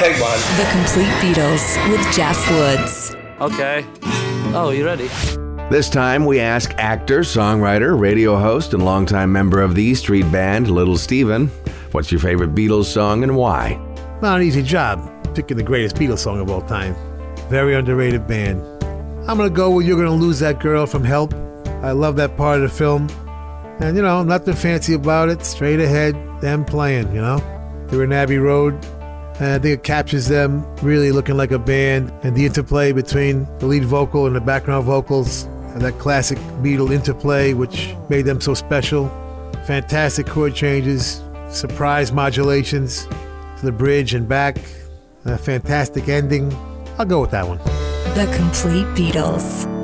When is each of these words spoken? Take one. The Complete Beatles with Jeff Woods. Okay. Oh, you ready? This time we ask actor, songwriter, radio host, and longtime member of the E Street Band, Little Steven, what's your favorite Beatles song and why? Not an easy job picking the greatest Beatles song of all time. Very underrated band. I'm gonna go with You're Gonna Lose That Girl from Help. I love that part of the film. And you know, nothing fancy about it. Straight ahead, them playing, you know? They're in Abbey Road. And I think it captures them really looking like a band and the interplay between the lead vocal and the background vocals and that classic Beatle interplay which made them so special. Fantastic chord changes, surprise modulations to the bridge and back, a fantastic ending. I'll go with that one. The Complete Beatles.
Take 0.00 0.18
one. 0.18 0.38
The 0.56 0.66
Complete 0.72 1.12
Beatles 1.20 1.90
with 1.90 2.00
Jeff 2.16 2.50
Woods. 2.50 3.14
Okay. 3.38 3.84
Oh, 4.54 4.72
you 4.74 4.86
ready? 4.86 5.08
This 5.68 5.90
time 5.90 6.24
we 6.24 6.40
ask 6.40 6.72
actor, 6.78 7.20
songwriter, 7.20 8.00
radio 8.00 8.38
host, 8.38 8.72
and 8.72 8.82
longtime 8.82 9.30
member 9.30 9.60
of 9.60 9.74
the 9.74 9.82
E 9.82 9.94
Street 9.94 10.22
Band, 10.32 10.70
Little 10.70 10.96
Steven, 10.96 11.48
what's 11.92 12.10
your 12.10 12.18
favorite 12.18 12.54
Beatles 12.54 12.86
song 12.86 13.22
and 13.24 13.36
why? 13.36 13.74
Not 14.22 14.40
an 14.40 14.46
easy 14.46 14.62
job 14.62 15.06
picking 15.34 15.58
the 15.58 15.62
greatest 15.62 15.96
Beatles 15.96 16.20
song 16.20 16.40
of 16.40 16.48
all 16.48 16.62
time. 16.62 16.96
Very 17.50 17.74
underrated 17.74 18.26
band. 18.26 18.62
I'm 19.28 19.36
gonna 19.36 19.50
go 19.50 19.68
with 19.70 19.86
You're 19.86 19.98
Gonna 19.98 20.14
Lose 20.14 20.38
That 20.38 20.60
Girl 20.60 20.86
from 20.86 21.04
Help. 21.04 21.34
I 21.82 21.90
love 21.90 22.16
that 22.16 22.38
part 22.38 22.62
of 22.62 22.70
the 22.70 22.74
film. 22.74 23.06
And 23.80 23.98
you 23.98 24.02
know, 24.02 24.22
nothing 24.22 24.54
fancy 24.54 24.94
about 24.94 25.28
it. 25.28 25.44
Straight 25.44 25.78
ahead, 25.78 26.14
them 26.40 26.64
playing, 26.64 27.14
you 27.14 27.20
know? 27.20 27.36
They're 27.88 28.04
in 28.04 28.14
Abbey 28.14 28.38
Road. 28.38 28.82
And 29.40 29.52
I 29.52 29.58
think 29.58 29.78
it 29.78 29.82
captures 29.84 30.28
them 30.28 30.66
really 30.82 31.12
looking 31.12 31.36
like 31.38 31.50
a 31.50 31.58
band 31.58 32.12
and 32.22 32.36
the 32.36 32.44
interplay 32.44 32.92
between 32.92 33.46
the 33.58 33.66
lead 33.66 33.84
vocal 33.84 34.26
and 34.26 34.36
the 34.36 34.40
background 34.40 34.84
vocals 34.84 35.44
and 35.72 35.80
that 35.80 35.98
classic 35.98 36.36
Beatle 36.62 36.92
interplay 36.92 37.54
which 37.54 37.94
made 38.10 38.26
them 38.26 38.38
so 38.42 38.52
special. 38.52 39.08
Fantastic 39.66 40.26
chord 40.26 40.54
changes, 40.54 41.22
surprise 41.48 42.12
modulations 42.12 43.06
to 43.06 43.62
the 43.62 43.72
bridge 43.72 44.12
and 44.12 44.28
back, 44.28 44.58
a 45.24 45.38
fantastic 45.38 46.10
ending. 46.10 46.52
I'll 46.98 47.06
go 47.06 47.22
with 47.22 47.30
that 47.30 47.48
one. 47.48 47.58
The 48.14 48.30
Complete 48.36 48.86
Beatles. 48.88 49.79